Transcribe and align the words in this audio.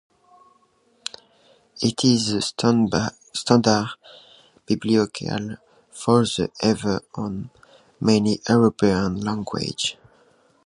It 1.79 2.03
is 2.03 2.31
the 2.33 2.41
standard 3.33 3.89
biblical 4.65 5.57
form 5.91 6.25
of 6.39 6.49
Eve 6.63 6.99
in 7.19 7.51
many 7.99 8.39
European 8.49 9.19
languages. 9.21 9.97